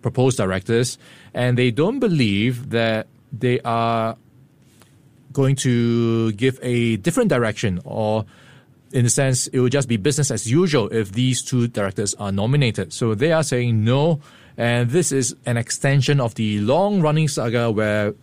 proposed 0.00 0.38
directors 0.38 0.96
and 1.34 1.58
they 1.58 1.70
don't 1.70 1.98
believe 1.98 2.70
that 2.70 3.06
they 3.30 3.60
are 3.66 4.16
going 5.34 5.56
to 5.56 6.32
give 6.32 6.58
a 6.62 6.96
different 6.96 7.28
direction 7.28 7.82
or 7.84 8.24
in 8.92 9.04
a 9.04 9.10
sense 9.10 9.48
it 9.48 9.60
will 9.60 9.68
just 9.68 9.88
be 9.88 9.98
business 9.98 10.30
as 10.30 10.50
usual 10.50 10.88
if 10.90 11.12
these 11.12 11.42
two 11.42 11.68
directors 11.68 12.14
are 12.14 12.32
nominated. 12.32 12.94
So 12.94 13.14
they 13.14 13.32
are 13.32 13.42
saying 13.42 13.84
no 13.84 14.20
and 14.56 14.90
this 14.90 15.12
is 15.12 15.34
an 15.46 15.56
extension 15.56 16.20
of 16.20 16.34
the 16.34 16.60
long 16.60 17.00
running 17.00 17.28
saga 17.28 17.70
where 17.70 18.14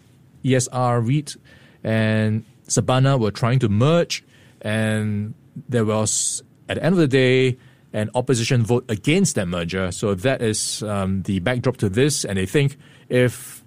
ESR 0.44 1.08
REIT 1.08 1.36
and 1.84 2.46
Sabana 2.68 3.20
were 3.20 3.32
trying 3.32 3.60
to 3.60 3.70
merge, 3.70 4.24
and 4.62 5.34
there 5.68 5.86
was, 5.86 6.44
at 6.70 6.76
the 6.76 6.84
end 6.84 6.94
of 6.94 7.00
the 7.00 7.08
day, 7.08 7.58
an 7.94 8.10
opposition 8.16 8.64
vote 8.64 8.86
against 8.90 9.36
that 9.36 9.48
merger. 9.48 9.92
So 9.92 10.16
that 10.16 10.42
is 10.42 10.82
um, 10.84 11.24
the 11.24 11.40
backdrop 11.40 11.78
to 11.78 11.90
this. 11.90 12.24
And 12.24 12.38
they 12.38 12.46
think 12.46 12.78
if 13.10 13.64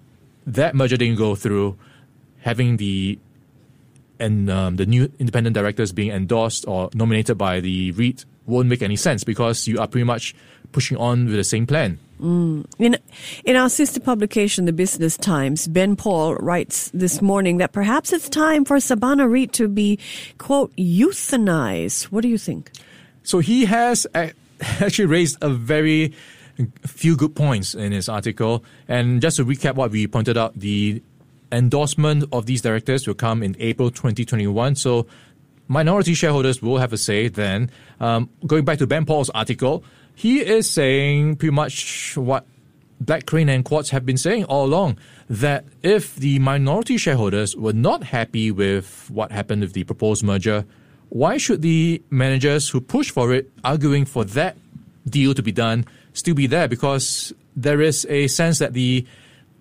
that 0.46 0.74
merger 0.74 0.96
didn't 0.96 1.18
go 1.18 1.34
through, 1.34 1.76
having 2.40 2.76
the 2.76 3.18
and 4.20 4.48
um, 4.48 4.76
the 4.76 4.86
new 4.86 5.10
independent 5.18 5.54
directors 5.54 5.92
being 5.92 6.10
endorsed 6.12 6.66
or 6.68 6.88
nominated 6.94 7.36
by 7.36 7.58
the 7.60 7.90
REIT 7.92 8.24
won't 8.46 8.68
make 8.68 8.80
any 8.80 8.96
sense 8.96 9.24
because 9.24 9.66
you 9.66 9.78
are 9.80 9.88
pretty 9.88 10.04
much 10.04 10.34
pushing 10.70 10.96
on 10.96 11.26
with 11.26 11.34
the 11.34 11.44
same 11.44 11.66
plan. 11.66 11.98
Mm. 12.20 12.66
In, 12.78 12.96
in 13.44 13.56
our 13.56 13.68
sister 13.68 14.00
publication, 14.00 14.64
the 14.64 14.72
Business 14.72 15.16
Times, 15.16 15.66
Ben 15.68 15.96
Paul 15.96 16.36
writes 16.36 16.90
this 16.94 17.20
morning 17.20 17.58
that 17.58 17.72
perhaps 17.72 18.12
it's 18.12 18.28
time 18.28 18.64
for 18.64 18.76
Sabana 18.76 19.30
REIT 19.30 19.52
to 19.54 19.68
be, 19.68 19.98
quote, 20.38 20.74
euthanized. 20.76 22.04
What 22.04 22.22
do 22.22 22.28
you 22.28 22.38
think? 22.38 22.70
So 23.22 23.40
he 23.40 23.64
has 23.64 24.06
actually 24.14 25.06
raised 25.06 25.38
a 25.42 25.50
very 25.50 26.14
few 26.86 27.16
good 27.16 27.34
points 27.34 27.74
in 27.74 27.92
his 27.92 28.08
article. 28.08 28.64
And 28.88 29.20
just 29.20 29.38
to 29.38 29.44
recap 29.44 29.74
what 29.74 29.90
we 29.90 30.06
pointed 30.06 30.36
out, 30.36 30.54
the 30.58 31.02
endorsement 31.50 32.24
of 32.32 32.46
these 32.46 32.62
directors 32.62 33.06
will 33.06 33.14
come 33.14 33.42
in 33.42 33.56
April 33.58 33.90
2021. 33.90 34.76
So 34.76 35.06
minority 35.68 36.14
shareholders 36.14 36.62
will 36.62 36.78
have 36.78 36.92
a 36.92 36.98
say 36.98 37.28
then. 37.28 37.70
Um, 38.00 38.28
going 38.46 38.64
back 38.64 38.78
to 38.78 38.86
Ben 38.86 39.04
Paul's 39.04 39.30
article, 39.30 39.84
he 40.14 40.40
is 40.40 40.70
saying 40.70 41.36
pretty 41.36 41.54
much 41.54 42.16
what 42.16 42.46
Black 43.00 43.26
Crane 43.26 43.48
and 43.48 43.64
Quartz 43.64 43.90
have 43.90 44.06
been 44.06 44.16
saying 44.16 44.44
all 44.44 44.64
along 44.64 44.98
that 45.28 45.64
if 45.82 46.16
the 46.16 46.38
minority 46.38 46.96
shareholders 46.96 47.56
were 47.56 47.72
not 47.72 48.04
happy 48.04 48.50
with 48.50 49.10
what 49.10 49.32
happened 49.32 49.62
with 49.62 49.72
the 49.72 49.84
proposed 49.84 50.22
merger, 50.22 50.64
why 51.08 51.36
should 51.36 51.62
the 51.62 52.02
managers 52.10 52.68
who 52.68 52.80
push 52.80 53.10
for 53.10 53.32
it, 53.32 53.50
arguing 53.62 54.04
for 54.04 54.24
that 54.24 54.56
deal 55.08 55.34
to 55.34 55.42
be 55.42 55.52
done, 55.52 55.84
still 56.12 56.34
be 56.34 56.46
there? 56.46 56.68
Because 56.68 57.32
there 57.56 57.80
is 57.80 58.06
a 58.08 58.26
sense 58.28 58.58
that 58.58 58.72
the 58.72 59.06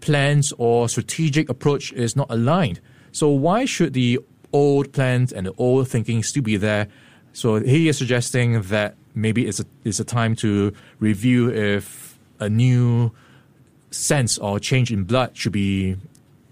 plans 0.01 0.53
or 0.57 0.89
strategic 0.89 1.49
approach 1.49 1.91
is 1.93 2.15
not 2.15 2.27
aligned. 2.29 2.79
So 3.11 3.29
why 3.29 3.65
should 3.65 3.93
the 3.93 4.19
old 4.51 4.91
plans 4.93 5.31
and 5.31 5.47
the 5.47 5.53
old 5.57 5.87
thinking 5.87 6.23
still 6.23 6.43
be 6.43 6.57
there? 6.57 6.87
So 7.33 7.59
he 7.59 7.87
is 7.87 7.97
suggesting 7.97 8.61
that 8.61 8.95
maybe 9.15 9.47
it's 9.47 9.59
a, 9.59 9.65
it's 9.83 9.99
a 9.99 10.03
time 10.03 10.35
to 10.37 10.73
review 10.99 11.49
if 11.51 12.17
a 12.39 12.49
new 12.49 13.11
sense 13.91 14.37
or 14.37 14.59
change 14.59 14.91
in 14.91 15.03
blood 15.03 15.35
should 15.35 15.51
be 15.51 15.95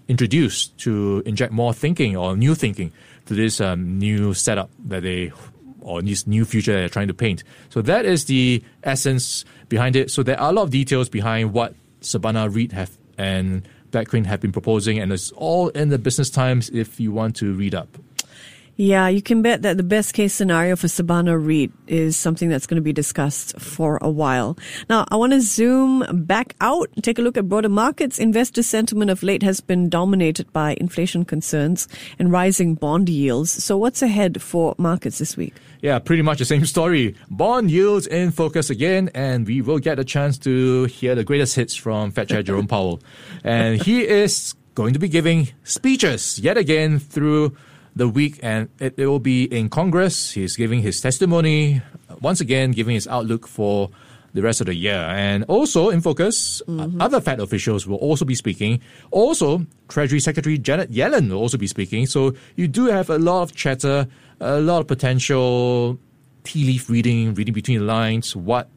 introduced 0.08 0.76
to 0.78 1.22
inject 1.24 1.52
more 1.52 1.72
thinking 1.72 2.16
or 2.16 2.36
new 2.36 2.54
thinking 2.54 2.92
to 3.26 3.34
this 3.34 3.60
um, 3.60 3.98
new 3.98 4.34
setup 4.34 4.70
that 4.86 5.02
they 5.02 5.32
or 5.80 6.00
this 6.02 6.26
new 6.26 6.44
future 6.44 6.72
they're 6.72 6.88
trying 6.88 7.08
to 7.08 7.14
paint. 7.14 7.42
So 7.70 7.82
that 7.82 8.04
is 8.04 8.26
the 8.26 8.62
essence 8.84 9.44
behind 9.68 9.96
it. 9.96 10.10
So 10.10 10.22
there 10.22 10.38
are 10.40 10.50
a 10.50 10.52
lot 10.52 10.64
of 10.64 10.70
details 10.70 11.08
behind 11.08 11.52
what 11.52 11.74
Sabana 12.00 12.52
REIT 12.54 12.72
have 12.72 12.96
and 13.18 13.66
Black 13.90 14.08
Crane 14.08 14.24
have 14.24 14.40
been 14.40 14.52
proposing, 14.52 14.98
and 14.98 15.12
it's 15.12 15.32
all 15.32 15.68
in 15.68 15.90
the 15.90 15.98
Business 15.98 16.30
Times 16.30 16.70
if 16.70 16.98
you 16.98 17.12
want 17.12 17.36
to 17.36 17.52
read 17.52 17.74
up. 17.74 17.88
Yeah, 18.76 19.08
you 19.08 19.20
can 19.20 19.42
bet 19.42 19.62
that 19.62 19.76
the 19.76 19.82
best 19.82 20.14
case 20.14 20.32
scenario 20.32 20.76
for 20.76 20.86
Sabana 20.86 21.38
REIT 21.38 21.70
is 21.86 22.16
something 22.16 22.48
that's 22.48 22.66
going 22.66 22.76
to 22.76 22.82
be 22.82 22.92
discussed 22.92 23.58
for 23.60 23.98
a 24.00 24.10
while. 24.10 24.56
Now, 24.88 25.04
I 25.10 25.16
want 25.16 25.34
to 25.34 25.42
zoom 25.42 26.04
back 26.24 26.54
out, 26.60 26.88
take 27.02 27.18
a 27.18 27.22
look 27.22 27.36
at 27.36 27.48
broader 27.48 27.68
markets. 27.68 28.18
Investor 28.18 28.62
sentiment 28.62 29.10
of 29.10 29.22
late 29.22 29.42
has 29.42 29.60
been 29.60 29.90
dominated 29.90 30.50
by 30.54 30.76
inflation 30.80 31.26
concerns 31.26 31.86
and 32.18 32.32
rising 32.32 32.74
bond 32.74 33.10
yields. 33.10 33.52
So 33.52 33.76
what's 33.76 34.00
ahead 34.00 34.40
for 34.40 34.74
markets 34.78 35.18
this 35.18 35.36
week? 35.36 35.54
Yeah, 35.82 35.98
pretty 35.98 36.22
much 36.22 36.38
the 36.38 36.46
same 36.46 36.64
story. 36.64 37.14
Bond 37.28 37.70
yields 37.70 38.06
in 38.06 38.30
focus 38.30 38.70
again, 38.70 39.10
and 39.14 39.46
we 39.46 39.60
will 39.60 39.80
get 39.80 39.98
a 39.98 40.04
chance 40.04 40.38
to 40.38 40.84
hear 40.84 41.14
the 41.14 41.24
greatest 41.24 41.56
hits 41.56 41.74
from 41.74 42.10
Fed 42.10 42.30
Chair 42.30 42.42
Jerome 42.42 42.66
Powell. 42.68 43.02
And 43.44 43.82
he 43.82 44.06
is 44.06 44.54
going 44.74 44.94
to 44.94 44.98
be 44.98 45.08
giving 45.08 45.48
speeches 45.64 46.38
yet 46.38 46.56
again 46.56 46.98
through 46.98 47.54
the 47.94 48.08
week, 48.08 48.40
and 48.42 48.68
it, 48.78 48.94
it 48.96 49.06
will 49.06 49.20
be 49.20 49.44
in 49.44 49.68
Congress. 49.68 50.32
He's 50.32 50.56
giving 50.56 50.82
his 50.82 51.00
testimony, 51.00 51.82
once 52.20 52.40
again, 52.40 52.72
giving 52.72 52.94
his 52.94 53.06
outlook 53.06 53.46
for 53.46 53.90
the 54.34 54.40
rest 54.40 54.60
of 54.60 54.66
the 54.66 54.74
year. 54.74 54.94
And 54.94 55.44
also 55.44 55.90
in 55.90 56.00
focus, 56.00 56.62
mm-hmm. 56.66 57.00
other 57.00 57.20
Fed 57.20 57.40
officials 57.40 57.86
will 57.86 57.98
also 57.98 58.24
be 58.24 58.34
speaking. 58.34 58.80
Also, 59.10 59.66
Treasury 59.88 60.20
Secretary 60.20 60.56
Janet 60.58 60.90
Yellen 60.90 61.28
will 61.28 61.38
also 61.38 61.58
be 61.58 61.66
speaking. 61.66 62.06
So 62.06 62.34
you 62.56 62.66
do 62.66 62.86
have 62.86 63.10
a 63.10 63.18
lot 63.18 63.42
of 63.42 63.54
chatter, 63.54 64.06
a 64.40 64.60
lot 64.60 64.80
of 64.80 64.86
potential 64.86 65.98
tea 66.44 66.64
leaf 66.64 66.88
reading, 66.88 67.34
reading 67.34 67.54
between 67.54 67.80
the 67.80 67.84
lines, 67.84 68.34
what 68.34 68.68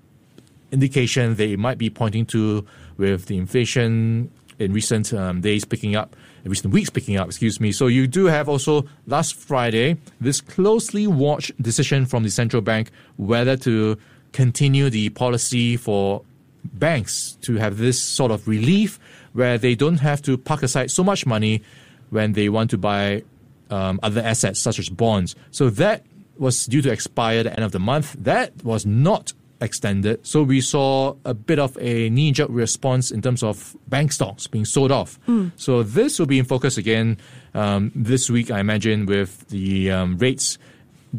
indication 0.71 1.35
they 1.35 1.55
might 1.55 1.77
be 1.77 1.89
pointing 1.89 2.25
to 2.25 2.65
with 2.97 3.27
the 3.27 3.37
inflation 3.37 4.29
in 4.59 4.73
recent 4.73 5.13
um, 5.13 5.41
days 5.41 5.65
picking 5.65 5.95
up 5.95 6.15
in 6.43 6.51
recent 6.51 6.73
weeks 6.73 6.89
picking 6.89 7.17
up, 7.17 7.27
excuse 7.27 7.59
me. 7.59 7.71
So 7.71 7.87
you 7.87 8.07
do 8.07 8.25
have 8.25 8.47
also 8.47 8.85
last 9.07 9.35
Friday 9.35 9.97
this 10.21 10.41
closely 10.41 11.07
watched 11.07 11.59
decision 11.61 12.05
from 12.05 12.23
the 12.23 12.29
central 12.29 12.61
bank 12.61 12.91
whether 13.17 13.57
to 13.57 13.97
continue 14.31 14.89
the 14.89 15.09
policy 15.09 15.75
for 15.75 16.21
banks 16.63 17.37
to 17.41 17.55
have 17.55 17.77
this 17.77 18.01
sort 18.01 18.31
of 18.31 18.47
relief 18.47 18.99
where 19.33 19.57
they 19.57 19.75
don't 19.75 19.97
have 19.97 20.21
to 20.23 20.37
park 20.37 20.63
aside 20.63 20.91
so 20.91 21.03
much 21.03 21.25
money 21.25 21.61
when 22.09 22.33
they 22.33 22.49
want 22.49 22.69
to 22.69 22.77
buy 22.77 23.23
um, 23.69 23.99
other 24.03 24.21
assets 24.21 24.61
such 24.61 24.77
as 24.79 24.89
bonds. 24.89 25.35
So 25.51 25.69
that 25.71 26.05
was 26.37 26.65
due 26.65 26.81
to 26.81 26.91
expire 26.91 27.39
at 27.39 27.43
the 27.43 27.53
end 27.53 27.63
of 27.63 27.71
the 27.71 27.79
month. 27.79 28.15
That 28.19 28.63
was 28.63 28.85
not 28.85 29.33
extended. 29.65 30.25
So 30.25 30.43
we 30.43 30.61
saw 30.61 31.15
a 31.25 31.33
bit 31.33 31.59
of 31.59 31.77
a 31.81 32.09
knee 32.09 32.31
jerk 32.31 32.47
response 32.49 33.11
in 33.11 33.21
terms 33.21 33.43
of 33.43 33.75
bank 33.87 34.13
stocks 34.13 34.47
being 34.47 34.65
sold 34.65 34.91
off. 34.91 35.19
Mm. 35.27 35.51
So 35.57 35.83
this 35.83 36.19
will 36.19 36.27
be 36.27 36.39
in 36.39 36.45
focus 36.45 36.77
again 36.77 37.17
um, 37.53 37.91
this 37.95 38.29
week, 38.29 38.51
I 38.51 38.59
imagine, 38.59 39.05
with 39.05 39.47
the 39.49 39.91
um, 39.91 40.17
rates 40.17 40.57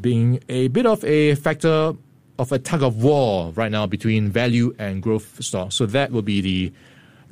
being 0.01 0.41
a 0.49 0.69
bit 0.69 0.87
of 0.87 1.05
a 1.05 1.35
factor 1.35 1.93
of 2.39 2.53
a 2.53 2.59
tug 2.59 2.83
of 2.83 3.03
war 3.03 3.53
right 3.53 3.73
now 3.73 3.87
between 3.87 4.31
value 4.31 4.75
and 4.79 5.03
growth 5.03 5.43
stocks. 5.43 5.75
So 5.75 5.87
that 5.87 6.13
will 6.13 6.23
be 6.23 6.41
the 6.41 6.73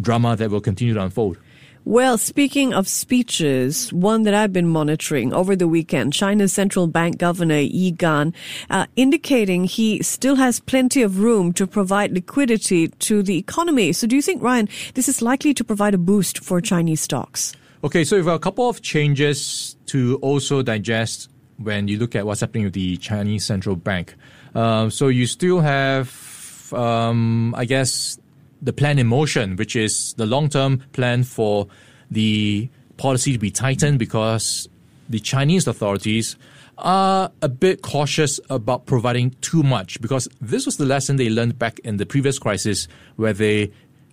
drama 0.01 0.37
that 0.37 0.51
will 0.51 0.61
continue 0.61 0.95
to 0.95 1.03
unfold. 1.03 1.39
Well, 1.87 2.17
speaking 2.17 2.73
of 2.73 2.89
speeches, 2.89 3.93
one 3.93 4.23
that 4.23 4.33
I've 4.33 4.55
been 4.55 4.69
monitoring 4.69 5.35
over 5.35 5.55
the 5.55 5.69
weekend, 5.69 6.15
China's 6.15 6.51
central 6.51 6.87
bank 6.87 7.19
governor 7.19 7.59
Yi 7.59 7.91
Gang, 7.91 8.33
uh, 8.71 8.87
indicating 8.97 9.65
he 9.65 10.03
still 10.03 10.37
has 10.37 10.61
plenty 10.61 11.03
of 11.03 11.19
room 11.19 11.53
to 11.53 11.67
provide 11.67 12.13
liquidity 12.13 12.89
to 12.89 13.23
the 13.23 13.37
economy. 13.37 13.93
So, 13.93 14.07
do 14.07 14.17
you 14.17 14.23
think, 14.23 14.43
Ryan, 14.43 14.71
this 14.95 15.11
is 15.11 15.21
likely 15.21 15.53
to 15.53 15.63
provide 15.63 15.93
a 15.93 15.99
boost 15.99 16.43
for 16.43 16.59
Chinese 16.63 17.03
stocks? 17.03 17.55
Okay, 17.85 18.03
so 18.03 18.17
we've 18.17 18.25
got 18.25 18.37
a 18.37 18.39
couple 18.39 18.67
of 18.67 18.81
changes 18.81 19.77
to 19.87 20.17
also 20.23 20.63
digest 20.63 21.29
when 21.59 21.87
you 21.87 21.99
look 21.99 22.17
at 22.17 22.25
what's 22.25 22.41
happening 22.41 22.65
with 22.65 22.73
the 22.73 22.97
Chinese 22.97 23.45
central 23.45 23.77
bank. 23.77 24.15
Uh, 24.55 24.89
so 24.89 25.09
you 25.09 25.27
still 25.27 25.61
have, 25.61 26.73
um, 26.73 27.55
I 27.55 27.67
guess, 27.67 28.19
the 28.65 28.73
plan 28.73 28.99
in 28.99 29.07
motion, 29.07 29.57
which 29.57 29.77
is 29.77 30.15
the 30.15 30.27
long 30.27 30.49
term 30.49 30.83
plan 30.93 31.23
for 31.23 31.69
the 32.11 32.69
policy 32.97 33.33
to 33.33 33.39
be 33.39 33.51
tightened 33.51 33.99
because 33.99 34.69
the 35.09 35.21
Chinese 35.21 35.67
authorities 35.67 36.37
are 36.79 37.31
a 37.43 37.49
bit 37.49 37.83
cautious 37.83 38.41
about 38.51 38.87
providing 38.87 39.31
too 39.41 39.63
much 39.63 40.01
because 40.01 40.29
this 40.41 40.67
was 40.67 40.77
the 40.77 40.85
lesson 40.85 41.17
they 41.17 41.31
learned 41.31 41.59
back 41.59 41.79
in 41.81 41.99
the 41.99 42.07
previous 42.07 42.39
crisis 42.39 42.89
where 43.17 43.33
they 43.33 43.71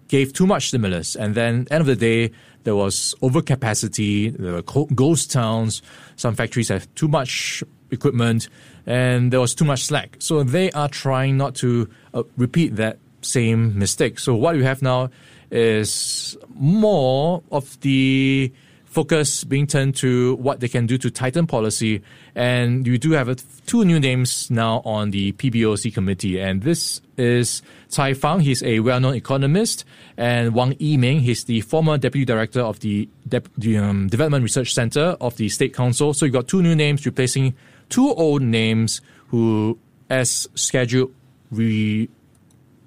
gave 0.09 0.33
too 0.33 0.45
much 0.45 0.67
stimulus. 0.67 1.15
And 1.15 1.33
then 1.33 1.61
at 1.61 1.67
the 1.67 1.73
end 1.75 1.81
of 1.81 1.87
the 1.87 1.95
day 1.95 2.31
there 2.63 2.75
was 2.75 3.15
overcapacity 3.21 4.37
there 4.37 4.53
were 4.53 4.85
ghost 4.93 5.31
towns 5.31 5.81
some 6.15 6.35
factories 6.35 6.69
have 6.69 6.93
too 6.93 7.07
much 7.07 7.63
equipment 7.89 8.47
and 8.85 9.31
there 9.31 9.39
was 9.39 9.55
too 9.55 9.65
much 9.65 9.83
slack. 9.83 10.17
So 10.19 10.43
they 10.43 10.71
are 10.71 10.89
trying 10.89 11.37
not 11.37 11.55
to 11.55 11.89
uh, 12.13 12.23
repeat 12.37 12.75
that 12.75 12.99
same 13.21 13.77
mistake 13.77 14.19
so 14.19 14.35
what 14.35 14.55
you 14.55 14.63
have 14.63 14.81
now 14.81 15.09
is 15.51 16.37
more 16.55 17.43
of 17.51 17.79
the 17.81 18.51
focus 18.91 19.45
being 19.45 19.65
turned 19.65 19.95
to 19.95 20.35
what 20.35 20.59
they 20.59 20.67
can 20.67 20.85
do 20.85 20.97
to 20.97 21.09
tighten 21.09 21.47
policy. 21.47 22.01
And 22.35 22.85
you 22.85 22.97
do 22.97 23.11
have 23.11 23.29
a, 23.29 23.35
two 23.65 23.85
new 23.85 23.99
names 23.99 24.51
now 24.51 24.81
on 24.83 25.11
the 25.11 25.31
PBOC 25.31 25.93
committee. 25.93 26.39
And 26.39 26.61
this 26.61 27.01
is 27.17 27.61
Cai 27.89 28.13
Fang, 28.13 28.41
he's 28.41 28.61
a 28.63 28.81
well 28.81 28.99
known 28.99 29.15
economist, 29.15 29.85
and 30.17 30.53
Wang 30.53 30.73
Yiming, 30.73 31.21
he's 31.21 31.45
the 31.45 31.61
former 31.61 31.97
deputy 31.97 32.25
director 32.25 32.59
of 32.61 32.81
the, 32.81 33.07
De- 33.27 33.41
the 33.57 33.77
um, 33.77 34.07
Development 34.07 34.43
Research 34.43 34.73
Center 34.73 35.15
of 35.21 35.37
the 35.37 35.47
State 35.47 35.73
Council. 35.73 36.13
So 36.13 36.25
you've 36.25 36.33
got 36.33 36.49
two 36.49 36.61
new 36.61 36.75
names 36.75 37.05
replacing 37.05 37.55
two 37.89 38.13
old 38.13 38.41
names 38.41 38.99
who, 39.27 39.79
as 40.09 40.49
scheduled, 40.55 41.13
re- 41.49 42.09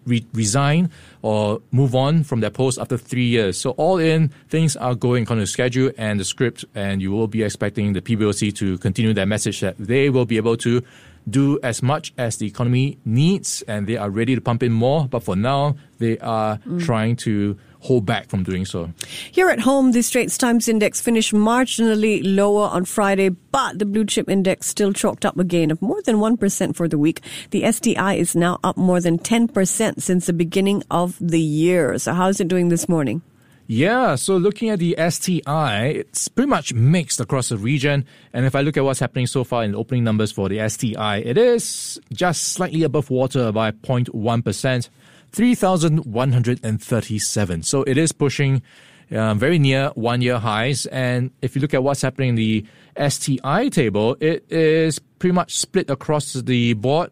re- 0.06 0.26
resign 0.32 0.90
or 1.22 1.60
move 1.70 1.94
on 1.94 2.24
from 2.24 2.40
their 2.40 2.50
post 2.50 2.78
after 2.78 2.96
three 2.96 3.26
years. 3.26 3.58
So 3.58 3.70
all 3.70 3.98
in, 3.98 4.28
things 4.48 4.76
are 4.76 4.94
going 4.94 5.24
according 5.24 5.44
to 5.44 5.50
schedule 5.50 5.90
and 5.96 6.20
the 6.20 6.24
script, 6.24 6.64
and 6.74 7.00
you 7.02 7.10
will 7.12 7.28
be 7.28 7.42
expecting 7.42 7.92
the 7.92 8.00
PBOC 8.00 8.54
to 8.56 8.78
continue 8.78 9.14
their 9.14 9.26
message 9.26 9.60
that 9.60 9.76
they 9.78 10.10
will 10.10 10.26
be 10.26 10.36
able 10.36 10.56
to 10.58 10.82
do 11.28 11.58
as 11.62 11.82
much 11.82 12.12
as 12.18 12.36
the 12.36 12.46
economy 12.46 12.98
needs, 13.04 13.62
and 13.66 13.86
they 13.86 13.96
are 13.96 14.10
ready 14.10 14.34
to 14.34 14.40
pump 14.40 14.62
in 14.62 14.72
more. 14.72 15.08
But 15.08 15.22
for 15.22 15.36
now, 15.36 15.76
they 15.98 16.18
are 16.18 16.58
mm. 16.58 16.84
trying 16.84 17.16
to 17.16 17.56
hold 17.84 18.06
back 18.06 18.28
from 18.28 18.42
doing 18.42 18.64
so. 18.64 18.90
Here 19.30 19.50
at 19.50 19.60
home, 19.60 19.92
the 19.92 20.02
Straits 20.02 20.38
Times 20.38 20.68
Index 20.68 21.00
finished 21.00 21.34
marginally 21.34 22.22
lower 22.24 22.68
on 22.68 22.86
Friday, 22.86 23.28
but 23.28 23.78
the 23.78 23.84
blue 23.84 24.06
chip 24.06 24.28
index 24.28 24.66
still 24.66 24.92
chalked 24.92 25.26
up 25.26 25.38
a 25.38 25.44
gain 25.44 25.70
of 25.70 25.82
more 25.82 26.00
than 26.02 26.16
1% 26.16 26.74
for 26.74 26.88
the 26.88 26.98
week. 26.98 27.20
The 27.50 27.70
STI 27.70 28.14
is 28.14 28.34
now 28.34 28.58
up 28.64 28.78
more 28.78 29.00
than 29.00 29.18
10% 29.18 30.00
since 30.00 30.26
the 30.26 30.32
beginning 30.32 30.82
of 30.90 31.16
the 31.20 31.40
year. 31.40 31.98
So, 31.98 32.14
how 32.14 32.28
is 32.28 32.40
it 32.40 32.48
doing 32.48 32.70
this 32.70 32.88
morning? 32.88 33.20
Yeah, 33.66 34.16
so 34.16 34.36
looking 34.36 34.68
at 34.68 34.78
the 34.78 34.94
STI, 35.08 35.86
it's 35.86 36.28
pretty 36.28 36.50
much 36.50 36.74
mixed 36.74 37.18
across 37.18 37.48
the 37.48 37.56
region. 37.56 38.04
And 38.32 38.44
if 38.44 38.54
I 38.54 38.60
look 38.60 38.76
at 38.76 38.84
what's 38.84 39.00
happening 39.00 39.26
so 39.26 39.42
far 39.42 39.64
in 39.64 39.74
opening 39.74 40.04
numbers 40.04 40.32
for 40.32 40.50
the 40.50 40.68
STI, 40.68 41.18
it 41.18 41.38
is 41.38 41.98
just 42.12 42.52
slightly 42.52 42.82
above 42.82 43.08
water 43.08 43.52
by 43.52 43.70
0.1%. 43.70 44.90
3,137. 45.34 47.62
So 47.64 47.82
it 47.82 47.98
is 47.98 48.12
pushing 48.12 48.62
uh, 49.10 49.34
very 49.34 49.58
near 49.58 49.88
one 49.96 50.22
year 50.22 50.38
highs. 50.38 50.86
And 50.86 51.32
if 51.42 51.56
you 51.56 51.60
look 51.60 51.74
at 51.74 51.82
what's 51.82 52.02
happening 52.02 52.28
in 52.30 52.36
the 52.36 52.64
STI 53.08 53.68
table, 53.68 54.16
it 54.20 54.44
is 54.50 55.00
pretty 55.18 55.34
much 55.34 55.56
split 55.56 55.90
across 55.90 56.34
the 56.34 56.74
board. 56.74 57.10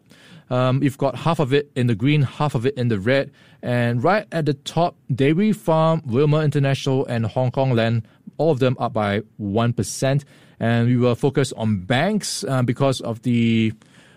Um, 0.49 0.83
you've 0.83 0.97
got 0.97 1.15
half 1.15 1.39
of 1.39 1.53
it 1.53 1.71
in 1.75 1.87
the 1.87 1.95
green, 1.95 2.21
half 2.21 2.55
of 2.55 2.65
it 2.65 2.75
in 2.75 2.87
the 2.87 2.99
red. 2.99 3.31
And 3.61 4.03
right 4.03 4.27
at 4.31 4.45
the 4.45 4.53
top, 4.53 4.95
Dairy 5.13 5.51
Farm, 5.51 6.01
Wilmar 6.01 6.43
International, 6.43 7.05
and 7.05 7.25
Hong 7.25 7.51
Kong 7.51 7.71
Land, 7.71 8.07
all 8.37 8.51
of 8.51 8.59
them 8.59 8.75
up 8.79 8.93
by 8.93 9.21
1%. 9.41 10.23
And 10.59 10.87
we 10.87 10.97
were 10.97 11.15
focused 11.15 11.53
on 11.57 11.79
banks 11.79 12.43
uh, 12.43 12.61
because 12.61 13.01
of 13.01 13.21
the 13.23 13.73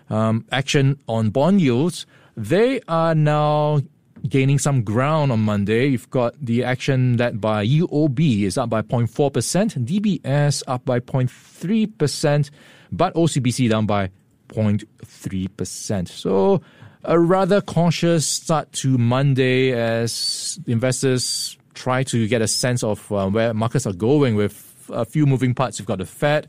um, 0.09 0.45
action 0.51 0.99
on 1.07 1.29
bond 1.29 1.61
yields. 1.61 2.05
They 2.35 2.81
are 2.87 3.15
now 3.15 3.81
gaining 4.29 4.59
some 4.59 4.83
ground 4.83 5.31
on 5.31 5.39
Monday. 5.41 5.87
You've 5.87 6.09
got 6.09 6.33
the 6.43 6.63
action 6.63 7.17
led 7.17 7.39
by 7.39 7.65
UOB 7.65 8.43
is 8.43 8.57
up 8.57 8.69
by 8.69 8.81
0.4%, 8.81 9.85
DBS 9.85 10.63
up 10.67 10.85
by 10.85 10.99
0.3%, 10.99 12.49
but 12.91 13.13
OCBC 13.13 13.69
down 13.69 13.85
by 13.85 14.09
0.3%. 14.49 16.07
So 16.07 16.61
a 17.03 17.19
rather 17.19 17.61
cautious 17.61 18.27
start 18.27 18.71
to 18.73 18.97
Monday 18.97 19.71
as 19.71 20.59
investors 20.67 21.57
try 21.73 22.03
to 22.03 22.27
get 22.27 22.41
a 22.41 22.47
sense 22.47 22.83
of 22.83 23.11
uh, 23.11 23.29
where 23.29 23.53
markets 23.53 23.85
are 23.85 23.93
going 23.93 24.35
with 24.35 24.89
a 24.89 25.05
few 25.05 25.25
moving 25.25 25.53
parts. 25.53 25.79
You've 25.79 25.87
got 25.87 25.99
the 25.99 26.05
Fed 26.05 26.47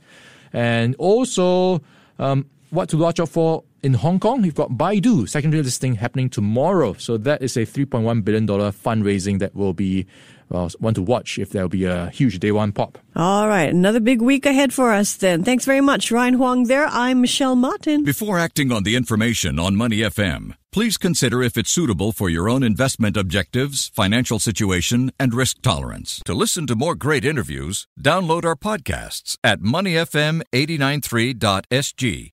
and 0.53 0.94
also 0.96 1.81
um, 2.18 2.46
what 2.70 2.88
to 2.90 2.96
watch 2.96 3.20
out 3.20 3.29
for 3.29 3.64
in 3.83 3.95
Hong 3.95 4.21
Kong, 4.21 4.45
you've 4.45 4.55
got 4.55 4.71
Baidu 4.71 5.29
secondary 5.29 5.62
listing 5.62 5.95
happening 5.95 6.31
tomorrow. 6.31 6.95
So 6.95 7.17
that 7.19 7.43
is 7.43 7.57
a 7.57 7.61
$3.1 7.61 8.25
billion 8.25 8.47
fundraising 8.47 9.38
that 9.38 9.55
will 9.55 9.75
be 9.75 10.07
well, 10.51 10.71
one 10.79 10.95
to 10.95 11.03
watch 11.03 11.38
if 11.38 11.51
there'll 11.51 11.69
be 11.69 11.85
a 11.85 12.09
huge 12.11 12.38
day 12.38 12.53
one 12.53 12.73
pop. 12.73 12.97
All 13.14 13.49
right. 13.49 13.69
Another 13.69 14.01
big 14.01 14.23
week 14.23 14.47
ahead 14.47 14.73
for 14.73 14.93
us 14.93 15.14
then. 15.17 15.45
Thanks 15.45 15.67
very 15.67 15.83
much, 15.83 16.11
Ryan 16.11 16.35
Huang 16.35 16.64
there. 16.64 16.87
I'm 16.87 17.21
Michelle 17.21 17.55
Martin. 17.55 18.03
Before 18.05 18.38
acting 18.38 18.73
on 18.73 18.83
the 18.83 18.97
information 18.97 19.59
on 19.59 19.77
Money 19.77 19.99
FM, 19.99 20.55
please 20.73 20.97
consider 20.97 21.43
if 21.43 21.59
it's 21.59 21.71
suitable 21.71 22.12
for 22.12 22.31
your 22.31 22.49
own 22.49 22.62
investment 22.62 23.14
objectives, 23.17 23.91
financial 23.95 24.38
situation, 24.38 25.12
and 25.21 25.35
risk 25.35 25.61
tolerance. 25.61 26.23
To 26.25 26.33
listen 26.33 26.67
to 26.69 26.75
more 26.75 26.95
great 26.95 27.27
interviews, 27.27 27.87
download 28.01 28.47
our 28.47 28.57
podcasts 28.57 29.37
at 29.45 29.61
moneyfm893.sg 29.61 32.33